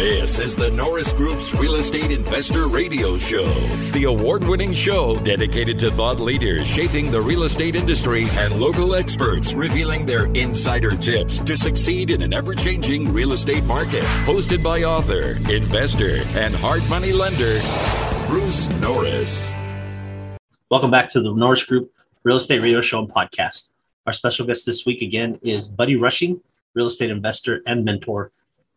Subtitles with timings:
[0.00, 3.52] This is the Norris Group's Real Estate Investor Radio Show,
[3.92, 8.94] the award winning show dedicated to thought leaders shaping the real estate industry and local
[8.94, 14.02] experts revealing their insider tips to succeed in an ever changing real estate market.
[14.24, 17.60] Hosted by author, investor, and hard money lender,
[18.26, 19.52] Bruce Norris.
[20.70, 21.92] Welcome back to the Norris Group
[22.22, 23.72] Real Estate Radio Show and Podcast.
[24.06, 26.40] Our special guest this week again is Buddy Rushing,
[26.72, 28.32] real estate investor and mentor.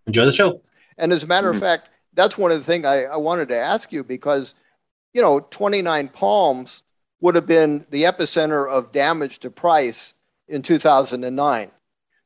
[0.06, 0.60] Enjoy the show.
[0.98, 1.66] And as a matter of mm-hmm.
[1.66, 4.54] fact, that's one of the things I, I wanted to ask you because,
[5.14, 6.84] you know, 29 Palms
[7.22, 10.14] would have been the epicenter of damage to price
[10.48, 11.72] in 2009.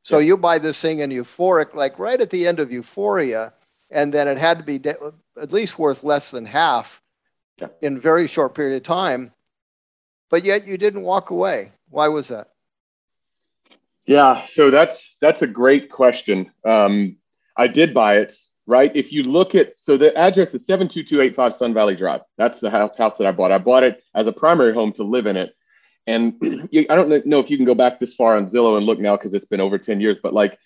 [0.02, 3.52] So you buy this thing in euphoric, like right at the end of euphoria,
[3.90, 4.96] and then it had to be de-
[5.40, 7.02] at least worth less than half
[7.60, 7.68] yeah.
[7.82, 9.32] in a very short period of time.
[10.30, 11.72] But yet you didn't walk away.
[11.90, 12.50] Why was that?
[14.06, 16.50] Yeah, so that's that's a great question.
[16.64, 17.16] Um,
[17.56, 18.34] I did buy it
[18.68, 18.94] right?
[18.94, 22.20] If you look at, so the address is 72285 Sun Valley Drive.
[22.36, 23.50] That's the house, house that I bought.
[23.50, 25.56] I bought it as a primary home to live in it.
[26.06, 26.34] And
[26.90, 29.16] I don't know if you can go back this far on Zillow and look now
[29.16, 30.58] because it's been over 10 years, but like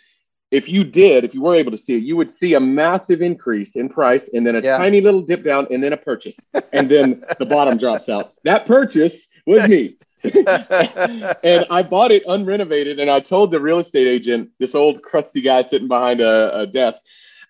[0.50, 3.23] if you did, if you were able to see it, you would see a massive
[3.23, 4.77] increase in price and then a yeah.
[4.77, 6.34] tiny little dip down and then a purchase.
[6.73, 8.34] And then the bottom drops out.
[8.42, 9.97] That purchase was me.
[10.25, 13.00] and I bought it unrenovated.
[13.00, 16.67] And I told the real estate agent, this old crusty guy sitting behind a, a
[16.67, 17.00] desk,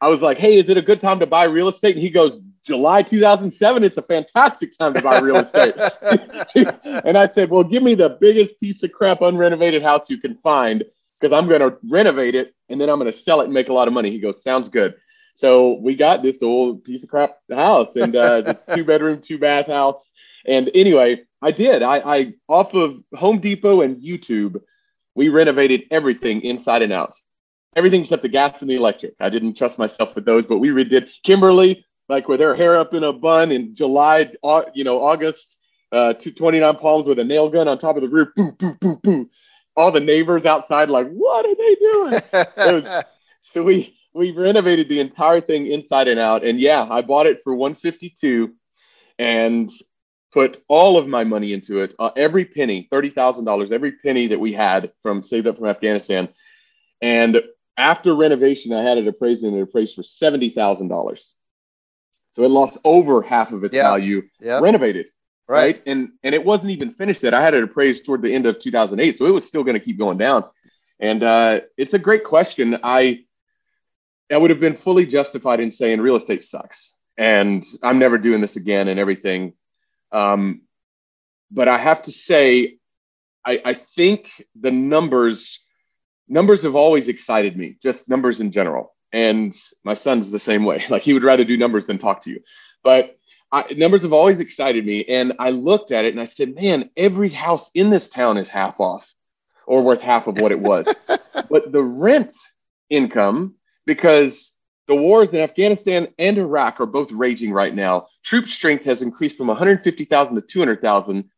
[0.02, 1.94] I was like, hey, is it a good time to buy real estate?
[1.94, 5.76] And he goes, July 2007, it's a fantastic time to buy real estate.
[7.04, 10.36] and I said, well, give me the biggest piece of crap unrenovated house you can
[10.38, 10.82] find
[11.20, 13.68] because I'm going to renovate it and then I'm going to sell it and make
[13.68, 14.10] a lot of money.
[14.10, 14.96] He goes, sounds good.
[15.36, 19.68] So we got this old piece of crap house and uh, two bedroom, two bath
[19.68, 20.02] house.
[20.48, 21.84] And anyway, I did.
[21.84, 24.60] I, I off of Home Depot and YouTube,
[25.14, 27.14] we renovated everything inside and out
[27.76, 29.14] everything except the gas and the electric.
[29.20, 32.94] I didn't trust myself with those, but we redid Kimberly, like with her hair up
[32.94, 34.32] in a bun in July,
[34.74, 35.56] you know, August,
[35.92, 38.28] uh, 29 Palms with a nail gun on top of the roof.
[38.36, 39.30] Boo, boo, boo, boo.
[39.76, 42.82] All the neighbors outside, like, what are they doing?
[42.82, 43.04] was,
[43.42, 46.44] so we, we renovated the entire thing inside and out.
[46.44, 48.52] And yeah, I bought it for 152
[49.18, 49.70] and
[50.32, 51.94] put all of my money into it.
[51.98, 56.28] Uh, every penny, $30,000, every penny that we had from saved up from Afghanistan.
[57.00, 57.42] And
[57.76, 61.34] after renovation, I had it appraised and it appraised for seventy thousand dollars.
[62.32, 63.82] So it lost over half of its yeah.
[63.82, 64.60] value yeah.
[64.60, 65.06] renovated.
[65.48, 65.76] Right.
[65.76, 65.82] right.
[65.86, 67.34] And and it wasn't even finished yet.
[67.34, 69.18] I had it appraised toward the end of 2008.
[69.18, 70.44] So it was still going to keep going down.
[70.98, 72.78] And uh, it's a great question.
[72.82, 73.24] I
[74.30, 78.40] I would have been fully justified in saying real estate sucks and I'm never doing
[78.40, 79.54] this again and everything.
[80.10, 80.62] Um,
[81.50, 82.78] but I have to say,
[83.44, 85.61] I, I think the numbers
[86.32, 88.94] numbers have always excited me, just numbers in general.
[89.12, 89.54] And
[89.84, 90.84] my son's the same way.
[90.90, 92.40] Like he would rather do numbers than talk to you.
[92.82, 93.18] But
[93.52, 95.04] I, numbers have always excited me.
[95.04, 98.48] And I looked at it and I said, man, every house in this town is
[98.48, 99.12] half off
[99.66, 100.86] or worth half of what it was.
[101.50, 102.34] but the rent
[102.88, 103.54] income,
[103.84, 104.52] because
[104.88, 109.36] the wars in Afghanistan and Iraq are both raging right now, troop strength has increased
[109.36, 111.30] from 150,000 to 200,000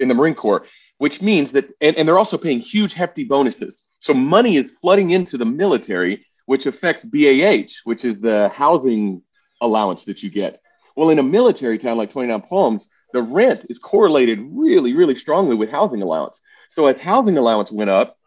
[0.00, 0.64] in the Marine Corps,
[0.96, 3.84] which means that, and, and they're also paying huge, hefty bonuses.
[4.02, 9.22] So money is flooding into the military, which affects BAH, which is the housing
[9.60, 10.60] allowance that you get.
[10.96, 15.54] Well, in a military town like 29 Palms, the rent is correlated really, really strongly
[15.54, 16.40] with housing allowance.
[16.68, 18.18] So as housing allowance went up,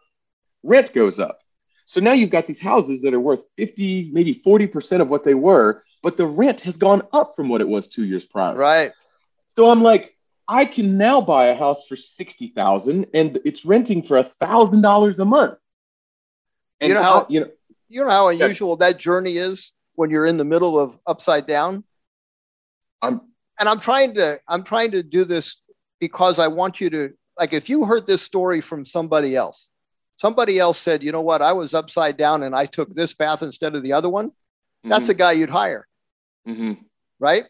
[0.62, 1.40] rent goes up.
[1.84, 5.34] So now you've got these houses that are worth 50, maybe 40% of what they
[5.34, 8.56] were, but the rent has gone up from what it was two years prior.
[8.56, 8.92] Right.
[9.56, 10.16] So I'm like,
[10.48, 15.18] I can now buy a house for 60,000 and it's renting for a thousand dollars
[15.18, 15.58] a month.
[16.80, 17.50] And you know how you know
[17.88, 21.84] you know how unusual that journey is when you're in the middle of upside down.
[23.02, 23.20] I'm
[23.58, 25.60] and I'm trying to I'm trying to do this
[26.00, 29.68] because I want you to like if you heard this story from somebody else,
[30.16, 33.42] somebody else said, you know what, I was upside down and I took this path
[33.42, 34.28] instead of the other one.
[34.28, 34.90] Mm-hmm.
[34.90, 35.86] That's the guy you'd hire,
[36.46, 36.74] mm-hmm.
[37.18, 37.44] right?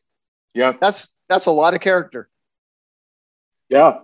[0.55, 2.28] Yeah, that's that's a lot of character.
[3.69, 3.99] Yeah,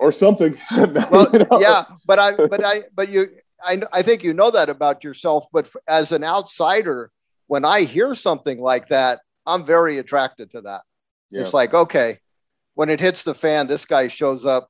[0.00, 0.56] or something.
[0.70, 1.30] well,
[1.60, 3.28] yeah, but I, but I, but you,
[3.64, 7.10] I, I think you know that about yourself, but as an outsider,
[7.46, 10.82] when I hear something like that, I'm very attracted to that.
[11.30, 11.42] Yeah.
[11.42, 12.18] It's like, okay,
[12.74, 14.68] when it hits the fan, this guy shows up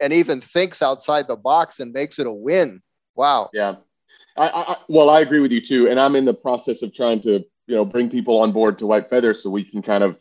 [0.00, 2.82] and even thinks outside the box and makes it a win.
[3.14, 3.50] Wow.
[3.52, 3.76] Yeah.
[4.36, 5.88] I, I, well, I agree with you too.
[5.88, 8.86] And I'm in the process of trying to, you know, bring people on board to
[8.86, 10.20] White Feather so we can kind of,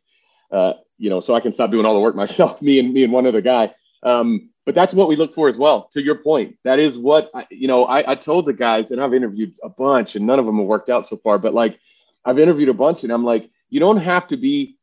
[0.51, 3.03] uh, you know, so I can stop doing all the work myself, me and me
[3.03, 3.73] and one other guy.
[4.03, 5.89] Um, but that's what we look for as well.
[5.93, 7.85] To your point, that is what I, you know.
[7.85, 10.67] I, I told the guys, and I've interviewed a bunch, and none of them have
[10.67, 11.39] worked out so far.
[11.39, 11.79] But like,
[12.23, 14.77] I've interviewed a bunch, and I'm like, you don't have to be,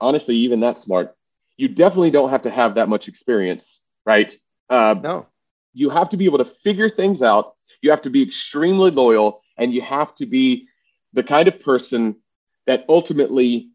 [0.00, 1.14] honestly, even that smart.
[1.58, 3.66] You definitely don't have to have that much experience,
[4.06, 4.34] right?
[4.70, 5.26] Uh, no.
[5.74, 7.56] You have to be able to figure things out.
[7.82, 10.66] You have to be extremely loyal, and you have to be
[11.12, 12.16] the kind of person
[12.66, 13.68] that ultimately,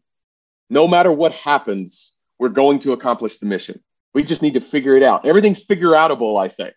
[0.68, 3.80] no matter what happens, we're going to accomplish the mission.
[4.14, 5.26] We just need to figure it out.
[5.26, 6.72] Everything's figure outable, I say,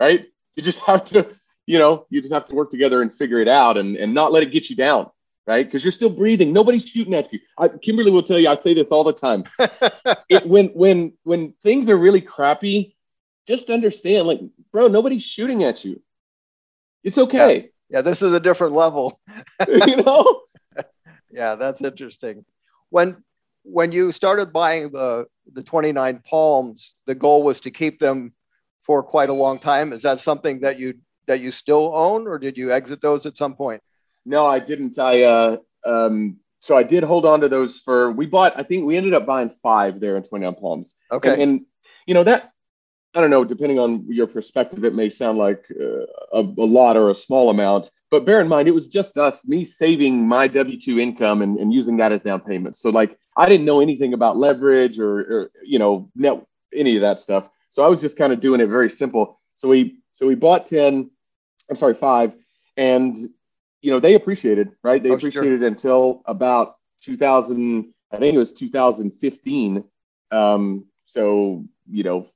[0.00, 0.26] right?
[0.56, 1.36] You just have to,
[1.66, 4.32] you know, you just have to work together and figure it out and, and not
[4.32, 5.10] let it get you down,
[5.46, 5.66] right?
[5.66, 6.52] Because you're still breathing.
[6.52, 7.40] Nobody's shooting at you.
[7.58, 9.44] I, Kimberly will tell you, I say this all the time.
[10.28, 12.96] it, when when when things are really crappy,
[13.48, 14.40] just understand, like,
[14.72, 16.02] bro, nobody's shooting at you.
[17.02, 17.56] It's okay.
[17.56, 19.20] Yeah, yeah this is a different level.
[19.68, 20.42] you know?
[21.30, 22.44] yeah, that's interesting.
[22.90, 23.24] When
[23.62, 28.32] when you started buying the the 29 palms, the goal was to keep them
[28.80, 29.92] for quite a long time.
[29.92, 30.94] Is that something that you
[31.26, 33.82] that you still own, or did you exit those at some point?
[34.24, 34.98] No, I didn't.
[34.98, 38.12] I uh, um, so I did hold on to those for.
[38.12, 38.58] We bought.
[38.58, 40.96] I think we ended up buying five there in 29 Palms.
[41.10, 41.66] Okay, and, and
[42.06, 42.52] you know that
[43.14, 46.96] I don't know, depending on your perspective, it may sound like uh, a, a, lot
[46.96, 47.90] or a small amount.
[48.10, 51.58] But bear in mind, it was just us, me saving my W 2 income and,
[51.58, 52.76] and using that as down payment.
[52.76, 56.44] So, like, I didn't know anything about leverage or, or you know, net,
[56.74, 57.48] any of that stuff.
[57.70, 59.38] So I was just kind of doing it very simple.
[59.54, 61.08] So we, so we bought 10,
[61.70, 62.34] I'm sorry, five.
[62.76, 63.16] And,
[63.80, 65.00] you know, they appreciated, right?
[65.00, 65.68] They oh, appreciated sure.
[65.68, 69.84] until about 2000, I think it was 2015.
[70.32, 72.28] Um, so, you know,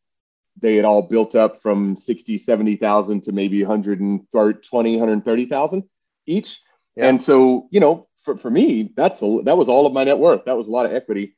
[0.60, 5.82] they had all built up from 60, 70,000 to maybe 120, 130,000
[6.26, 6.60] each.
[6.94, 7.08] Yeah.
[7.08, 10.18] And so, you know, for, for me, that's a, that was all of my net
[10.18, 10.44] worth.
[10.44, 11.36] That was a lot of equity.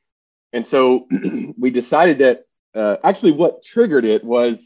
[0.53, 1.07] And so
[1.57, 4.59] we decided that uh, actually what triggered it was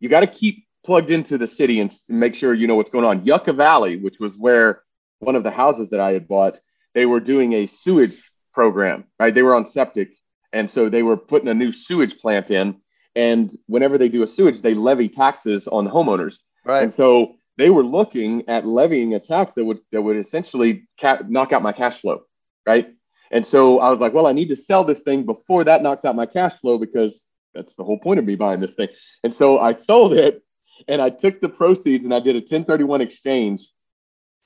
[0.00, 3.04] you got to keep plugged into the city and make sure you know what's going
[3.04, 3.24] on.
[3.24, 4.82] Yucca Valley, which was where
[5.18, 6.60] one of the houses that I had bought,
[6.94, 8.22] they were doing a sewage
[8.52, 9.34] program, right?
[9.34, 10.10] They were on septic.
[10.52, 12.80] And so they were putting a new sewage plant in
[13.16, 16.40] and whenever they do a sewage, they levy taxes on homeowners.
[16.64, 16.84] Right.
[16.84, 21.22] And so they were looking at levying a tax that would that would essentially ca-
[21.28, 22.22] knock out my cash flow,
[22.66, 22.92] right?
[23.30, 26.04] And so I was like, well, I need to sell this thing before that knocks
[26.04, 28.88] out my cash flow because that's the whole point of me buying this thing.
[29.24, 30.42] And so I sold it
[30.86, 33.68] and I took the proceeds and I did a 1031 exchange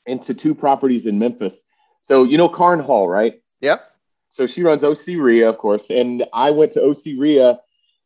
[0.06, 1.52] into two properties in Memphis.
[2.02, 3.40] So you know Carn Hall, right?
[3.60, 3.86] Yep.
[4.30, 7.58] So she runs OC REIA, of course, and I went to OC REIA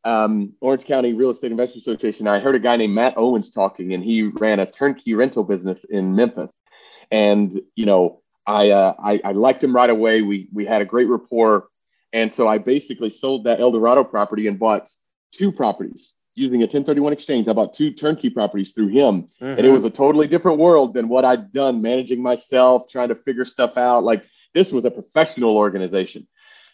[0.05, 3.95] um, Orange County Real Estate Investors Association, I heard a guy named Matt Owens talking,
[3.95, 6.51] and he ran a turnkey rental business in Memphis.
[7.11, 10.23] And you know, I, uh, I I liked him right away.
[10.23, 11.69] We we had a great rapport,
[12.13, 14.91] and so I basically sold that El Dorado property and bought
[15.33, 17.49] two properties using a 1031 exchange.
[17.49, 19.45] I bought two turnkey properties through him, mm-hmm.
[19.45, 23.15] and it was a totally different world than what I'd done managing myself, trying to
[23.15, 24.05] figure stuff out.
[24.05, 26.27] Like this was a professional organization.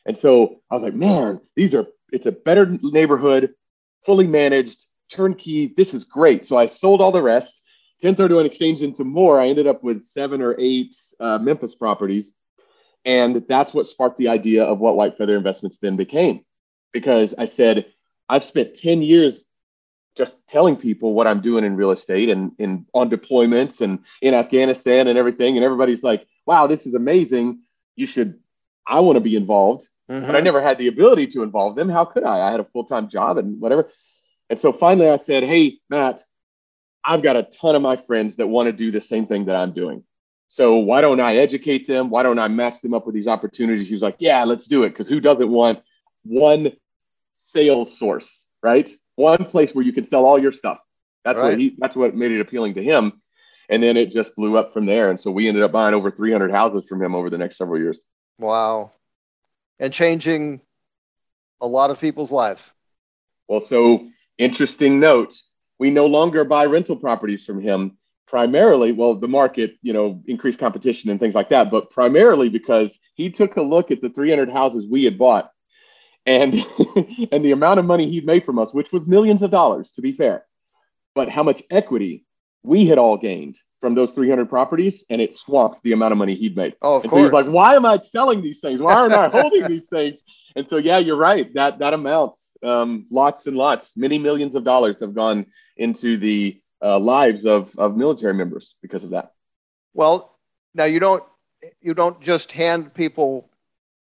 [0.06, 3.54] And so I was like, man, these are it's a better neighborhood,
[4.04, 5.72] fully managed, turnkey.
[5.76, 6.46] This is great.
[6.46, 7.46] So I sold all the rest.
[8.00, 9.40] 1031 exchange into more.
[9.40, 12.34] I ended up with seven or eight uh, Memphis properties.
[13.04, 16.44] And that's what sparked the idea of what White Feather Investments then became.
[16.92, 17.86] Because I said,
[18.28, 19.44] I've spent 10 years
[20.16, 24.34] just telling people what I'm doing in real estate and in on deployments and in
[24.34, 25.56] Afghanistan and everything.
[25.56, 27.60] And everybody's like, wow, this is amazing.
[27.96, 28.38] You should,
[28.86, 29.86] I want to be involved.
[30.10, 30.26] Mm-hmm.
[30.26, 31.88] But I never had the ability to involve them.
[31.88, 32.48] How could I?
[32.48, 33.88] I had a full time job and whatever.
[34.48, 36.22] And so finally I said, Hey, Matt,
[37.04, 39.56] I've got a ton of my friends that want to do the same thing that
[39.56, 40.02] I'm doing.
[40.48, 42.10] So why don't I educate them?
[42.10, 43.86] Why don't I match them up with these opportunities?
[43.86, 44.90] He was like, Yeah, let's do it.
[44.90, 45.80] Because who doesn't want
[46.24, 46.72] one
[47.32, 48.28] sales source,
[48.64, 48.90] right?
[49.14, 50.78] One place where you can sell all your stuff.
[51.24, 51.50] That's right.
[51.50, 53.22] what he that's what made it appealing to him.
[53.68, 55.10] And then it just blew up from there.
[55.10, 57.78] And so we ended up buying over 300 houses from him over the next several
[57.78, 58.00] years.
[58.36, 58.90] Wow
[59.80, 60.60] and changing
[61.60, 62.72] a lot of people's lives.
[63.48, 64.06] Well, so
[64.38, 65.34] interesting note.
[65.80, 67.96] We no longer buy rental properties from him
[68.28, 72.96] primarily, well, the market, you know, increased competition and things like that, but primarily because
[73.14, 75.50] he took a look at the 300 houses we had bought
[76.26, 76.54] and
[77.32, 80.02] and the amount of money he'd made from us, which was millions of dollars, to
[80.02, 80.44] be fair,
[81.14, 82.24] but how much equity
[82.62, 86.34] we had all gained from those 300 properties and it swamped the amount of money
[86.34, 86.76] he'd made.
[86.82, 87.20] Oh, of and course.
[87.20, 88.80] So he's like, why am I selling these things?
[88.80, 90.20] Why aren't I holding these things?
[90.54, 91.52] And so, yeah, you're right.
[91.54, 96.60] That, that amounts um, lots and lots, many millions of dollars have gone into the
[96.82, 99.32] uh, lives of, of military members because of that.
[99.94, 100.38] Well,
[100.74, 101.22] now you don't,
[101.80, 103.50] you don't just hand people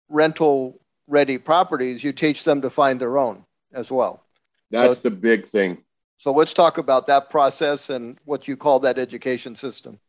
[0.09, 2.03] rental ready properties.
[2.03, 4.25] You teach them to find their own as well.
[4.71, 5.79] That's so, the big thing.
[6.19, 10.01] So let's talk about that process and what you call that education system.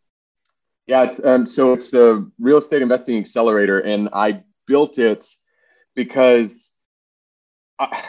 [0.88, 5.28] Yeah, it's, um, so it's the real estate investing accelerator, and I built it
[5.96, 6.50] because
[7.78, 8.06] I,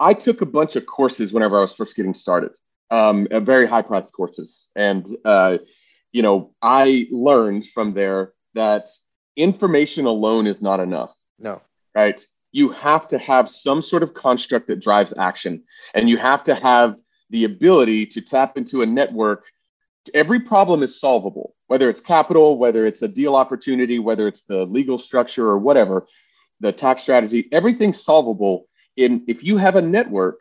[0.00, 2.50] I took a bunch of courses whenever I was first getting started,
[2.90, 5.58] um, very high priced courses, and uh,
[6.10, 8.88] you know I learned from there that
[9.36, 11.14] information alone is not enough.
[11.38, 11.62] No,
[11.94, 12.20] right?
[12.50, 15.62] You have to have some sort of construct that drives action,
[15.94, 16.96] and you have to have
[17.30, 19.44] the ability to tap into a network.
[20.14, 24.64] Every problem is solvable, whether it's capital, whether it's a deal opportunity, whether it's the
[24.64, 26.06] legal structure or whatever,
[26.60, 28.68] the tax strategy, everything's solvable.
[28.96, 30.40] In if you have a network,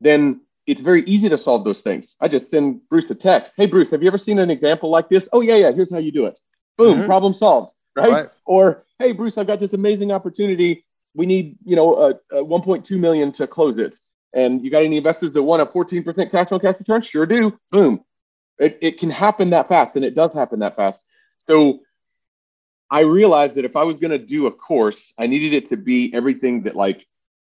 [0.00, 2.14] then it's very easy to solve those things.
[2.20, 3.52] I just send Bruce a text.
[3.56, 5.28] Hey, Bruce, have you ever seen an example like this?
[5.32, 5.72] Oh, yeah, yeah.
[5.72, 6.38] Here's how you do it.
[6.78, 7.06] Boom, mm-hmm.
[7.06, 7.74] problem solved.
[7.96, 8.10] Right?
[8.10, 8.28] right?
[8.44, 10.86] Or, hey, Bruce, I've got this amazing opportunity.
[11.14, 13.94] We need, you know, uh, uh, 1.2 million to close it.
[14.34, 17.02] And you got any investors that want a 14% cash on cash return?
[17.02, 17.58] Sure do.
[17.70, 18.04] Boom.
[18.58, 20.98] It, it can happen that fast, and it does happen that fast.
[21.48, 21.80] So
[22.90, 25.76] I realized that if I was going to do a course, I needed it to
[25.76, 27.06] be everything that like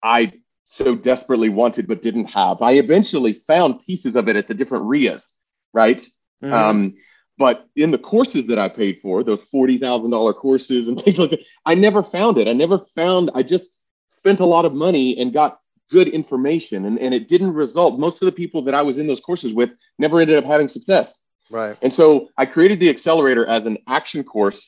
[0.02, 0.32] I
[0.64, 2.62] so desperately wanted but didn't have.
[2.62, 5.26] I eventually found pieces of it at the different REIAs,
[5.72, 6.00] right?
[6.42, 6.52] Mm-hmm.
[6.52, 6.94] Um,
[7.38, 11.18] but in the courses that I paid for, those forty thousand dollar courses and things
[11.18, 12.46] like that, I never found it.
[12.46, 13.30] I never found.
[13.34, 13.64] I just
[14.10, 15.58] spent a lot of money and got
[15.92, 18.00] good information, and, and it didn't result.
[18.06, 20.68] Most of the people that I was in those courses with never ended up having
[20.68, 21.08] success.
[21.50, 21.76] Right.
[21.82, 24.60] And so I created the accelerator as an action course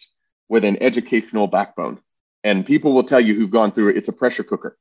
[0.48, 1.98] with an educational backbone.
[2.44, 4.76] And people will tell you who've gone through it, it's a pressure cooker,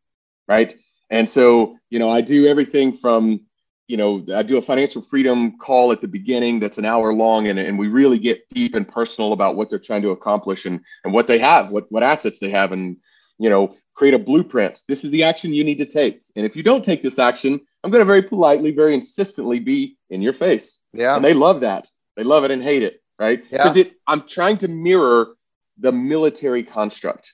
[0.50, 0.76] right?
[1.10, 3.40] And so, you know, I do everything from,
[3.88, 7.48] you know, I do a financial freedom call at the beginning that's an hour long,
[7.48, 10.82] and, and we really get deep and personal about what they're trying to accomplish and,
[11.04, 12.98] and what they have, what, what assets they have, and,
[13.40, 14.80] you know, create a blueprint.
[14.88, 16.22] This is the action you need to take.
[16.36, 19.98] And if you don't take this action, I'm going to very politely, very insistently be
[20.10, 20.78] in your face.
[20.94, 21.16] Yeah.
[21.16, 21.88] And they love that.
[22.16, 23.44] They love it and hate it, right?
[23.50, 23.84] Because yeah.
[24.08, 25.36] I'm trying to mirror
[25.78, 27.34] the military construct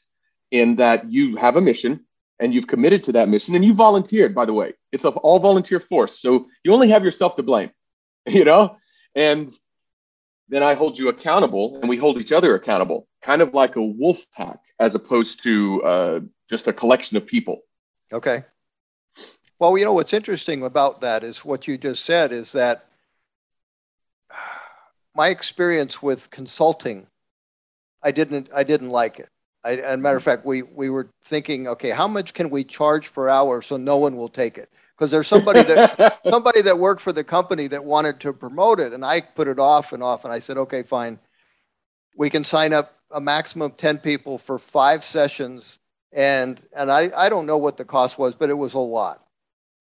[0.51, 2.05] in that you have a mission
[2.39, 5.39] and you've committed to that mission and you volunteered by the way it's an all
[5.39, 7.69] volunteer force so you only have yourself to blame
[8.25, 8.75] you know
[9.15, 9.53] and
[10.47, 13.81] then i hold you accountable and we hold each other accountable kind of like a
[13.81, 16.19] wolf pack as opposed to uh,
[16.49, 17.61] just a collection of people.
[18.11, 18.43] Okay.
[19.59, 22.85] Well you know what's interesting about that is what you just said is that
[25.13, 27.07] my experience with consulting
[28.01, 29.29] i didn't i didn't like it.
[29.63, 30.29] I, as a matter of mm-hmm.
[30.29, 33.97] fact, we, we were thinking, okay, how much can we charge per hour so no
[33.97, 34.69] one will take it?
[34.97, 38.93] Because there's somebody that somebody that worked for the company that wanted to promote it,
[38.93, 41.19] and I put it off and off, and I said, okay, fine,
[42.15, 45.79] we can sign up a maximum of ten people for five sessions,
[46.11, 49.23] and and I I don't know what the cost was, but it was a lot,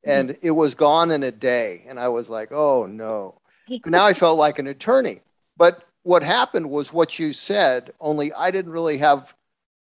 [0.04, 0.46] and mm-hmm.
[0.46, 3.40] it was gone in a day, and I was like, oh no.
[3.84, 5.20] Now I felt like an attorney,
[5.56, 7.92] but what happened was what you said.
[8.00, 9.34] Only I didn't really have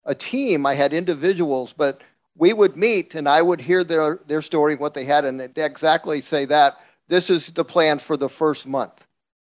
[0.03, 2.01] a team, I had individuals, but
[2.35, 6.21] we would meet and I would hear their, their story, what they had, and exactly
[6.21, 6.77] say that
[7.07, 9.05] this is the plan for the first month.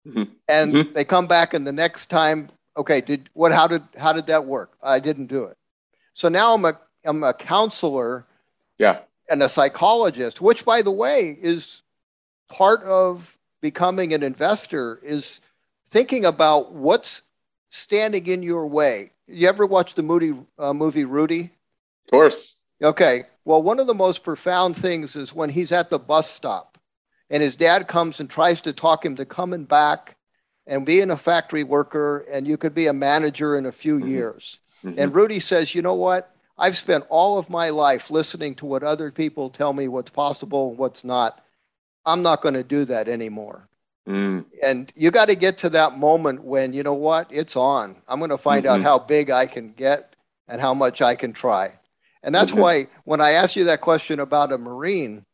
[0.08, 0.24] Mm-hmm.
[0.48, 0.92] And mm-hmm.
[0.94, 4.46] they come back and the next time, okay, did what how did how did that
[4.46, 4.78] work?
[4.82, 5.58] I didn't do it.
[6.14, 8.26] So now I'm a I'm a counselor
[8.78, 9.00] yeah.
[9.30, 11.82] and a psychologist, which by the way is
[12.50, 15.42] part of becoming an investor is
[15.88, 17.24] thinking about what's
[17.70, 21.52] standing in your way you ever watch the Moody, uh, movie Rudy?
[22.06, 22.56] Of course.
[22.82, 23.24] Okay.
[23.46, 26.78] Well, one of the most profound things is when he's at the bus stop
[27.30, 30.18] and his dad comes and tries to talk him to coming back
[30.66, 34.10] and being a factory worker and you could be a manager in a few mm-hmm.
[34.10, 34.60] years.
[34.84, 35.00] Mm-hmm.
[35.00, 36.34] And Rudy says, you know what?
[36.60, 40.76] I've spent all of my life listening to what other people tell me what's possible
[40.76, 41.44] what's not.
[42.06, 43.68] I'm not going to do that anymore.
[44.08, 44.46] Mm.
[44.62, 47.96] And you got to get to that moment when, you know what, it's on.
[48.08, 48.76] I'm going to find mm-hmm.
[48.76, 50.16] out how big I can get
[50.48, 51.80] and how much I can try.
[52.24, 52.62] And that's mm-hmm.
[52.62, 55.26] why when I asked you that question about a Marine,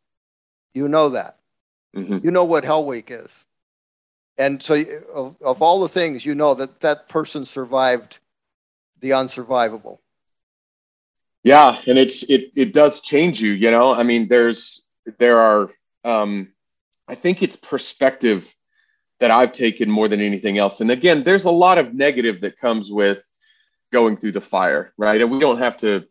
[0.73, 1.39] you know that.
[1.95, 2.19] Mm-hmm.
[2.23, 3.47] You know what Hell Week is.
[4.37, 4.75] And so,
[5.13, 8.19] of, of all the things, you know that that person survived
[8.99, 9.99] the unsurvivable.
[11.45, 13.51] Yeah, and it's it it does change you.
[13.51, 14.81] You know, I mean, there's
[15.19, 15.69] there are
[16.03, 16.51] um,
[17.07, 18.51] I think it's perspective
[19.19, 20.81] that I've taken more than anything else.
[20.81, 23.21] And again, there's a lot of negative that comes with
[23.93, 25.21] going through the fire, right?
[25.21, 26.05] And we don't have to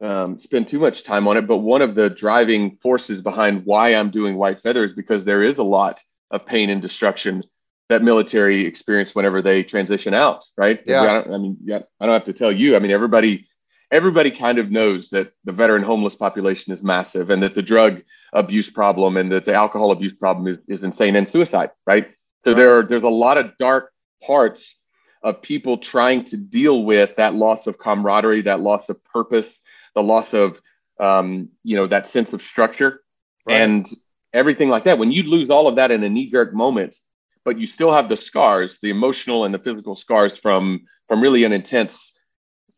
[0.00, 1.46] um, spend too much time on it.
[1.46, 5.42] But one of the driving forces behind why I'm doing White Feather is because there
[5.42, 7.42] is a lot of pain and destruction
[7.90, 10.80] that military experience whenever they transition out, right?
[10.86, 11.02] Yeah.
[11.02, 12.76] I, I mean, yeah, I don't have to tell you.
[12.76, 13.46] I mean, everybody
[13.94, 18.02] everybody kind of knows that the veteran homeless population is massive and that the drug
[18.32, 22.08] abuse problem and that the alcohol abuse problem is, is insane and suicide, right?
[22.44, 22.56] So right.
[22.56, 24.74] there are, there's a lot of dark parts
[25.22, 29.46] of people trying to deal with that loss of camaraderie, that loss of purpose,
[29.94, 30.60] the loss of
[30.98, 33.02] um, you know that sense of structure,
[33.46, 33.60] right.
[33.60, 33.86] and
[34.32, 34.98] everything like that.
[34.98, 36.96] When you lose all of that in a knee jerk moment,
[37.44, 41.44] but you still have the scars, the emotional and the physical scars from from really
[41.44, 42.14] an intense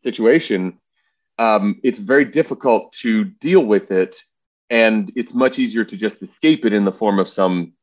[0.03, 0.79] situation,
[1.37, 4.15] um, it's very difficult to deal with it,
[4.69, 7.73] and it's much easier to just escape it in the form of some,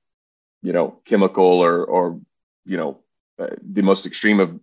[0.63, 2.21] you know, chemical or or
[2.65, 2.99] you know,
[3.39, 4.59] uh, the most extreme of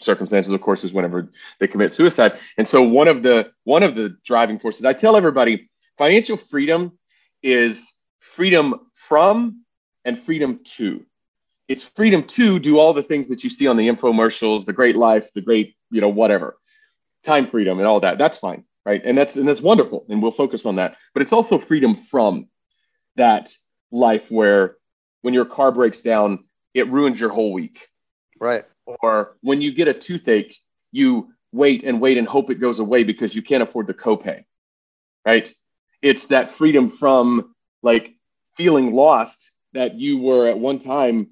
[0.00, 1.30] circumstances, of course, is whenever
[1.60, 2.38] they commit suicide.
[2.56, 6.98] And so one of the one of the driving forces, I tell everybody, financial freedom
[7.42, 7.82] is
[8.20, 9.64] freedom from
[10.04, 11.04] and freedom to.
[11.68, 14.96] It's freedom to do all the things that you see on the infomercials, the great
[14.96, 16.58] life, the great, you know, whatever,
[17.24, 18.18] time freedom and all that.
[18.18, 19.02] That's fine, right?
[19.04, 20.96] And that's and that's wonderful, and we'll focus on that.
[21.14, 22.48] But it's also freedom from
[23.16, 23.54] that
[23.90, 24.76] life where
[25.22, 27.88] when your car breaks down, it ruins your whole week.
[28.40, 28.64] Right.
[28.86, 30.56] Or when you get a toothache,
[30.90, 34.44] you wait and wait and hope it goes away because you can't afford the copay.
[35.24, 35.52] Right.
[36.00, 38.14] It's that freedom from like
[38.56, 41.30] feeling lost that you were at one time,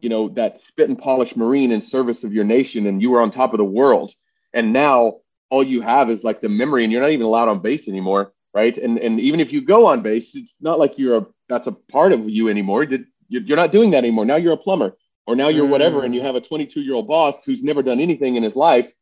[0.00, 3.20] you know, that spit and polish Marine in service of your nation and you were
[3.20, 4.12] on top of the world.
[4.58, 5.18] And now
[5.50, 8.32] all you have is like the memory and you're not even allowed on base anymore.
[8.52, 8.76] Right.
[8.76, 11.72] And and even if you go on base, it's not like you're a that's a
[11.72, 12.86] part of you anymore.
[12.86, 14.24] Did you're not doing that anymore.
[14.24, 14.96] Now you're a plumber
[15.26, 16.04] or now you're whatever.
[16.04, 18.92] And you have a 22 year old boss who's never done anything in his life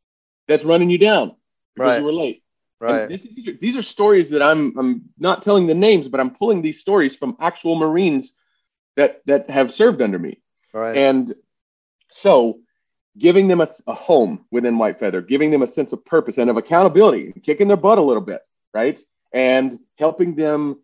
[0.46, 1.36] that's running you down
[1.74, 1.98] because right.
[2.00, 2.42] you were late.
[2.80, 3.08] Right.
[3.08, 6.30] This, these, are, these are stories that I'm I'm not telling the names, but I'm
[6.30, 8.34] pulling these stories from actual Marines
[8.96, 10.42] that that have served under me.
[10.74, 10.98] Right.
[10.98, 11.32] And
[12.10, 12.58] so
[13.18, 16.50] giving them a, a home within White Feather, giving them a sense of purpose and
[16.50, 18.42] of accountability, kicking their butt a little bit,
[18.74, 19.00] right?
[19.32, 20.80] And helping them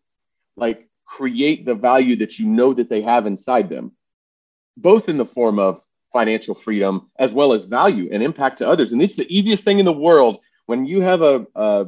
[0.56, 3.92] like create the value that you know that they have inside them,
[4.76, 8.92] both in the form of financial freedom as well as value and impact to others.
[8.92, 11.86] And it's the easiest thing in the world when you have a, a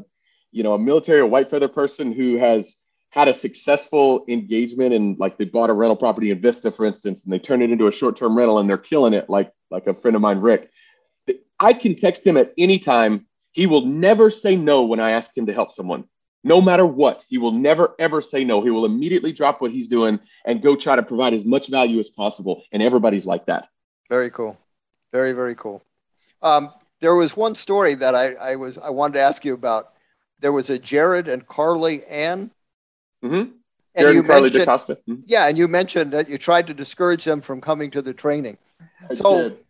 [0.51, 2.75] you know a military or white feather person who has
[3.11, 7.21] had a successful engagement and like they bought a rental property in Vista, for instance,
[7.23, 9.95] and they turn it into a short-term rental and they're killing it, like like a
[9.95, 10.71] friend of mine, Rick.
[11.61, 13.27] I can text him at any time.
[13.53, 16.05] He will never say no when I ask him to help someone.
[16.43, 18.63] No matter what, he will never ever say no.
[18.63, 21.99] He will immediately drop what he's doing and go try to provide as much value
[21.99, 22.63] as possible.
[22.73, 23.69] And everybody's like that.
[24.11, 24.59] Very cool.
[25.11, 25.83] Very, very cool.
[26.43, 29.93] Um, there was one story that I, I was I wanted to ask you about.
[30.41, 32.51] There was a Jared and Carly Ann.
[33.25, 33.35] Mm-hmm.
[33.35, 33.53] And
[33.97, 34.99] Jared you and Carly DaCosta.
[35.09, 35.23] Mm-hmm.
[35.27, 38.59] Yeah, and you mentioned that you tried to discourage them from coming to the training.
[39.09, 39.64] I so did.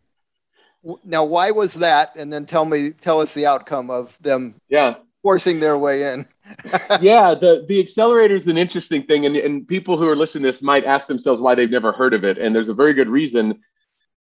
[1.05, 2.17] Now, why was that?
[2.17, 4.57] And then tell me, tell us the outcome of them.
[4.69, 6.27] Yeah, forcing their way in.
[7.01, 10.53] yeah, the the accelerator is an interesting thing, and, and people who are listening to
[10.53, 12.39] this might ask themselves why they've never heard of it.
[12.39, 13.61] And there's a very good reason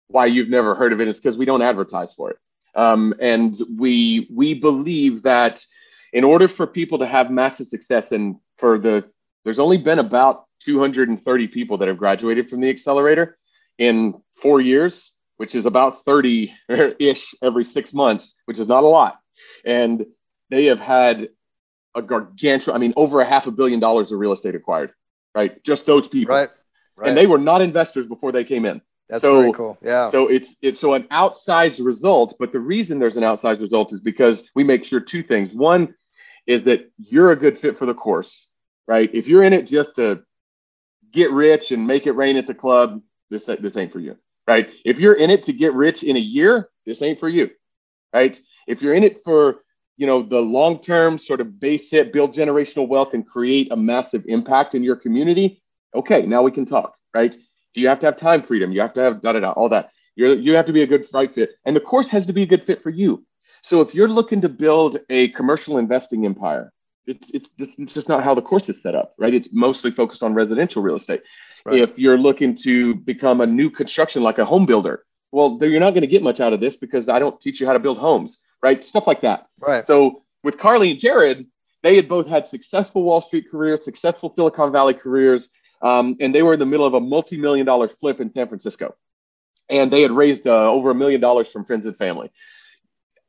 [0.08, 2.38] why you've never heard of it is because we don't advertise for it.
[2.76, 5.66] Um, and we we believe that
[6.14, 9.04] in order for people to have massive success, and for the
[9.44, 13.38] there's only been about 230 people that have graduated from the accelerator
[13.78, 16.54] in four years, which is about 30
[17.00, 19.20] ish every six months, which is not a lot.
[19.66, 20.06] And
[20.50, 21.30] they have had
[21.96, 24.94] a gargantuan, I mean, over a half a billion dollars of real estate acquired,
[25.36, 25.64] right?
[25.64, 26.36] Just those people.
[26.36, 26.50] Right.
[26.96, 27.10] right.
[27.10, 28.82] And they were not investors before they came in.
[29.10, 29.78] That's so, very cool.
[29.82, 30.10] Yeah.
[30.10, 34.00] So it's it's so an outsized result, but the reason there's an outsized result is
[34.00, 35.54] because we make sure two things.
[35.54, 35.94] One
[36.48, 38.48] is that you're a good fit for the course,
[38.88, 39.10] right?
[39.14, 40.24] If you're in it just to
[41.12, 44.18] get rich and make it rain at the club, this this ain't for you,
[44.48, 44.70] right?
[44.86, 47.50] If you're in it to get rich in a year, this ain't for you,
[48.14, 48.40] right?
[48.68, 49.64] If you're in it for
[49.98, 53.76] you know the long term sort of base hit build generational wealth and create a
[53.76, 55.62] massive impact in your community
[55.94, 57.36] okay now we can talk right?
[57.74, 58.72] Do you have to have time freedom?
[58.72, 59.92] You have to have da da da all that.
[60.16, 62.44] You're, you have to be a good right fit and the course has to be
[62.44, 63.26] a good fit for you.
[63.62, 66.72] So if you're looking to build a commercial investing empire
[67.06, 69.34] it's, it's, it's just not how the course is set up right?
[69.34, 71.22] It's mostly focused on residential real estate
[71.66, 71.80] right.
[71.80, 75.92] if you're looking to become a new construction like a home builder well you're not
[75.92, 77.98] going to get much out of this because i don't teach you how to build
[77.98, 78.84] homes right?
[78.84, 79.46] Stuff like that.
[79.60, 79.86] Right.
[79.86, 81.46] So with Carly and Jared,
[81.84, 85.50] they had both had successful Wall Street careers, successful Silicon Valley careers,
[85.82, 88.96] um, and they were in the middle of a multi-million dollar flip in San Francisco,
[89.70, 92.32] and they had raised uh, over a million dollars from friends and family.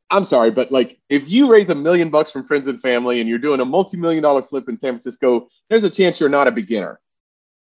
[0.09, 3.29] I'm sorry, but like if you raise a million bucks from friends and family and
[3.29, 6.53] you're doing a multi-million dollar flip in San Francisco, there's a chance you're not a
[6.53, 7.01] beginner,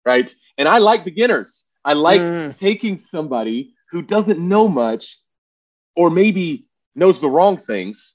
[0.04, 0.34] right?
[0.58, 1.54] And I like beginners.
[1.84, 2.54] I like mm.
[2.54, 5.18] taking somebody who doesn't know much,
[5.96, 8.14] or maybe knows the wrong things,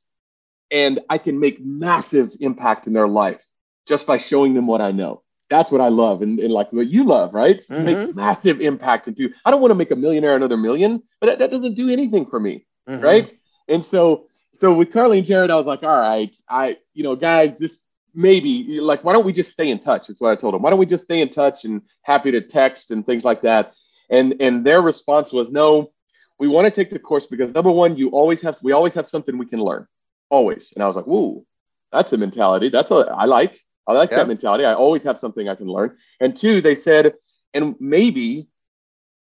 [0.72, 3.46] and I can make massive impact in their life
[3.88, 5.24] just by showing them what I know.
[5.50, 7.62] That's what I love, and, and like what you love, right?
[7.70, 7.86] Mm-hmm.
[7.86, 9.32] Make massive impact into.
[9.46, 12.26] I don't want to make a millionaire another million, but that, that doesn't do anything
[12.26, 12.66] for me.
[12.88, 13.04] mm-hmm.
[13.04, 13.32] right?
[13.68, 14.28] And so,
[14.60, 17.72] so with Carly and Jared, I was like, all right, I, you know, guys, this
[18.18, 20.10] maybe like, why don't we just stay in touch?
[20.10, 20.64] Is what I told them.
[20.64, 23.74] Why don't we just stay in touch and happy to text and things like that?
[24.10, 25.92] And and their response was, no,
[26.40, 29.08] we want to take the course because number one, you always have, we always have
[29.08, 29.88] something we can learn,
[30.30, 30.74] always.
[30.74, 31.46] And I was like, whoa,
[31.92, 32.70] that's a mentality.
[32.70, 33.60] That's a I like.
[33.86, 34.18] I like yeah.
[34.18, 34.66] that mentality.
[34.66, 35.96] I always have something I can learn.
[36.20, 37.14] And two, they said,
[37.54, 38.50] and maybe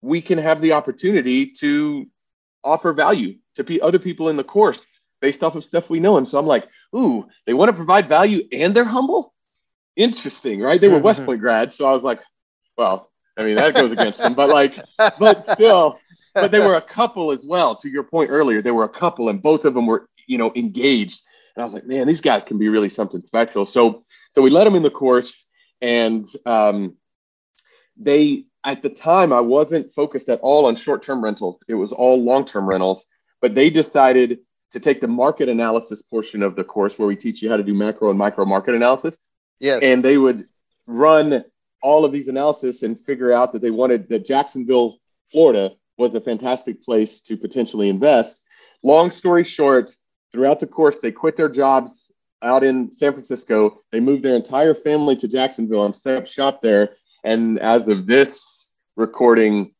[0.01, 2.07] we can have the opportunity to
[2.63, 4.79] offer value to other people in the course
[5.21, 6.17] based off of stuff we know.
[6.17, 9.33] And so I'm like, ooh, they want to provide value and they're humble.
[9.95, 10.79] Interesting, right?
[10.79, 12.21] They were West Point grads, so I was like,
[12.77, 14.79] well, I mean that goes against them, but like,
[15.19, 15.99] but still,
[16.33, 17.75] but they were a couple as well.
[17.77, 20.51] To your point earlier, they were a couple, and both of them were, you know,
[20.55, 21.21] engaged.
[21.55, 23.65] And I was like, man, these guys can be really something special.
[23.65, 24.05] So,
[24.35, 25.35] so we let them in the course,
[25.81, 26.95] and um,
[27.97, 31.57] they at the time I wasn't focused at all on short-term rentals.
[31.67, 33.05] It was all long-term rentals,
[33.41, 34.39] but they decided
[34.71, 37.63] to take the market analysis portion of the course where we teach you how to
[37.63, 39.17] do macro and micro market analysis.
[39.59, 39.81] Yes.
[39.83, 40.47] And they would
[40.85, 41.43] run
[41.81, 44.97] all of these analysis and figure out that they wanted that Jacksonville,
[45.31, 48.39] Florida was a fantastic place to potentially invest.
[48.83, 49.91] Long story short,
[50.31, 51.93] throughout the course, they quit their jobs
[52.41, 53.81] out in San Francisco.
[53.91, 56.91] They moved their entire family to Jacksonville and set up shop there.
[57.23, 58.29] And as of this
[58.95, 59.73] recording,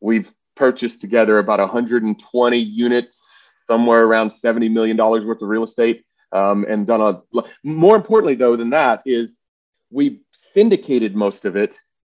[0.00, 3.18] we've purchased together about 120 units,
[3.70, 6.04] somewhere around $70 million worth of real estate.
[6.32, 9.36] Um, and done a more importantly though than that is
[9.90, 10.22] we
[10.52, 11.72] syndicated most of it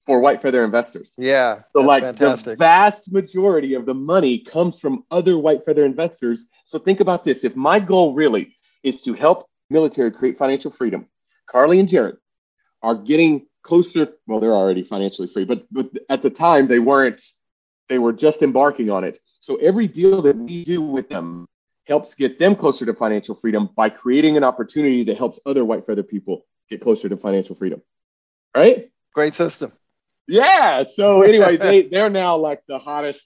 [0.07, 1.11] for white feather investors.
[1.19, 1.61] Yeah.
[1.75, 2.45] So like fantastic.
[2.53, 6.47] the vast majority of the money comes from other white feather investors.
[6.65, 7.45] So think about this.
[7.45, 11.07] If my goal really is to help military create financial freedom,
[11.51, 12.17] Carly and Jared
[12.83, 14.09] are getting closer.
[14.27, 17.23] Well, they're already financially free, but but at the time they weren't.
[17.89, 19.19] They were just embarking on it.
[19.41, 21.47] So every deal that we do with them
[21.85, 25.87] helps get them closer to financial freedom by creating an opportunity that helps other white
[25.87, 27.81] feather people get closer to financial freedom.
[28.57, 28.91] Right?
[29.15, 29.73] Great system.
[30.27, 30.85] Yeah.
[30.85, 33.23] So anyway, they they're now like the hottest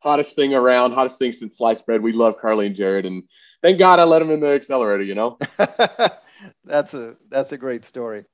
[0.00, 2.02] hottest thing around, hottest thing since sliced bread.
[2.02, 3.24] We love Carly and Jared, and
[3.62, 5.02] thank God I let them in the accelerator.
[5.02, 5.38] You know.
[6.64, 8.24] that's a that's a great story.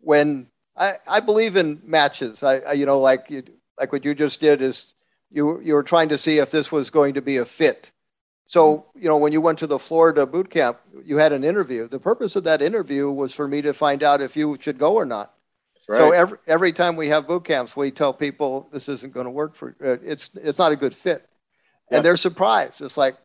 [0.00, 2.42] When I, I believe in matches.
[2.42, 3.42] I, I you know like you,
[3.78, 4.94] like what you just did is
[5.30, 7.92] you you were trying to see if this was going to be a fit.
[8.46, 11.88] So you know when you went to the Florida boot camp, you had an interview.
[11.88, 14.94] The purpose of that interview was for me to find out if you should go
[14.94, 15.34] or not.
[15.88, 15.98] Right.
[15.98, 19.30] So every every time we have boot camps, we tell people this isn't going to
[19.30, 21.28] work for uh, it's it's not a good fit,
[21.90, 21.96] yeah.
[21.96, 22.80] and they're surprised.
[22.80, 23.16] It's like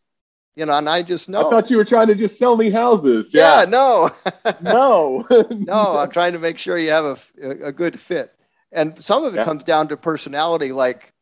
[0.55, 1.47] you know, and I just know.
[1.47, 3.29] I thought you were trying to just sell me houses.
[3.33, 4.09] Yeah, yeah no,
[4.61, 5.97] no, no.
[5.97, 8.33] I'm trying to make sure you have a, a good fit,
[8.71, 9.45] and some of it yeah.
[9.45, 10.71] comes down to personality.
[10.71, 11.13] Like,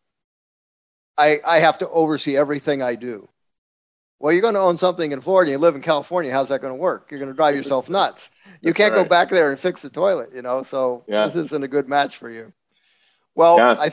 [1.18, 3.30] I I have to oversee everything I do.
[4.20, 5.52] Well, you're going to own something in Florida.
[5.52, 6.32] You live in California.
[6.32, 7.12] How's that going to work?
[7.12, 8.30] You're going to drive yourself nuts.
[8.62, 9.04] You can't right.
[9.04, 10.30] go back there and fix the toilet.
[10.34, 11.26] You know, so yeah.
[11.26, 12.54] this isn't a good match for you.
[13.36, 13.76] Well, yeah.
[13.78, 13.92] I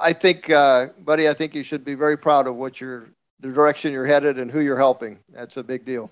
[0.00, 3.48] I think, uh, buddy, I think you should be very proud of what you're the
[3.48, 5.18] direction you're headed and who you're helping.
[5.28, 6.10] That's a big deal.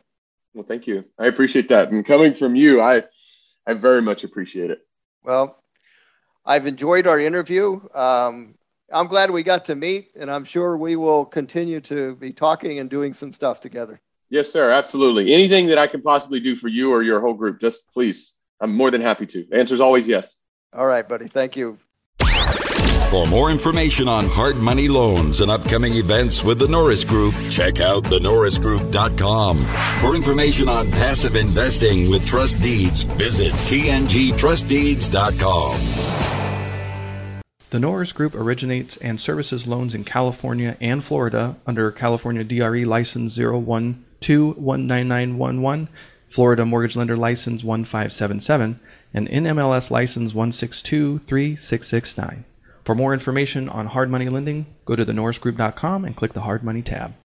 [0.54, 1.04] Well, thank you.
[1.18, 1.90] I appreciate that.
[1.90, 3.04] And coming from you, I,
[3.66, 4.80] I very much appreciate it.
[5.22, 5.62] Well,
[6.44, 7.80] I've enjoyed our interview.
[7.94, 8.54] Um,
[8.92, 12.78] I'm glad we got to meet, and I'm sure we will continue to be talking
[12.78, 14.00] and doing some stuff together.
[14.30, 14.70] Yes, sir.
[14.70, 15.32] Absolutely.
[15.32, 18.32] Anything that I can possibly do for you or your whole group, just please.
[18.60, 19.46] I'm more than happy to.
[19.48, 20.26] The answer is always yes.
[20.72, 21.26] All right, buddy.
[21.26, 21.78] Thank you.
[23.10, 27.80] For more information on hard money loans and upcoming events with the Norris Group, check
[27.80, 29.56] out thenorrisgroup.com.
[30.00, 36.09] For information on passive investing with trust deeds, visit tngtrustdeeds.com.
[37.70, 43.38] The Norris Group originates and services loans in California and Florida under California DRE license
[43.38, 45.86] 012-19911,
[46.28, 48.80] Florida Mortgage Lender license 1577,
[49.14, 52.42] and NMLS license 1623669.
[52.84, 56.82] For more information on hard money lending, go to thenorrisgroup.com and click the hard money
[56.82, 57.14] tab.